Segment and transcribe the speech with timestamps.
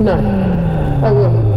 [0.00, 0.14] Nah,
[1.04, 1.47] I will.